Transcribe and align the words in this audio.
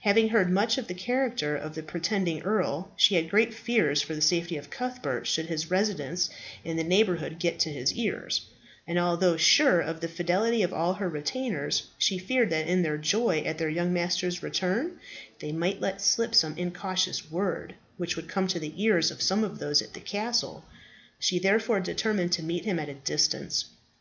Having 0.00 0.30
heard 0.30 0.50
much 0.50 0.76
of 0.76 0.88
the 0.88 0.92
character 0.92 1.54
of 1.56 1.76
the 1.76 1.84
pretending 1.84 2.42
earl, 2.42 2.90
she 2.96 3.14
had 3.14 3.30
great 3.30 3.54
fears 3.54 4.02
for 4.02 4.12
the 4.12 4.20
safety 4.20 4.56
of 4.56 4.70
Cuthbert, 4.70 5.28
should 5.28 5.46
his 5.46 5.70
residence 5.70 6.28
in 6.64 6.76
the 6.76 6.82
neighbourhood 6.82 7.38
get 7.38 7.60
to 7.60 7.70
his 7.70 7.92
ears; 7.92 8.40
and 8.88 8.98
although 8.98 9.36
sure 9.36 9.80
of 9.80 10.00
the 10.00 10.08
fidelity 10.08 10.64
of 10.64 10.72
all 10.72 10.94
her 10.94 11.08
retainers, 11.08 11.84
she 11.96 12.18
feared 12.18 12.50
that 12.50 12.66
in 12.66 12.82
their 12.82 12.98
joy 12.98 13.38
at 13.46 13.58
their 13.58 13.68
young 13.68 13.92
master's 13.92 14.42
return 14.42 14.98
they 15.38 15.52
might 15.52 15.80
let 15.80 16.02
slip 16.02 16.34
some 16.34 16.58
incautious 16.58 17.30
word 17.30 17.76
which 17.98 18.16
would 18.16 18.26
come 18.26 18.48
to 18.48 18.58
the 18.58 18.82
ears 18.82 19.12
of 19.12 19.22
some 19.22 19.44
of 19.44 19.60
those 19.60 19.80
at 19.80 19.94
the 19.94 20.00
castle. 20.00 20.64
She 21.20 21.38
therefore 21.38 21.78
determined 21.78 22.32
to 22.32 22.42
meet 22.42 22.64
him 22.64 22.80
at 22.80 22.88
a 22.88 22.94
distance. 22.94 23.66